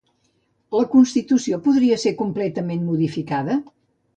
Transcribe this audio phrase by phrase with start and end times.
[0.75, 3.63] La constitució podria ser completament modificada?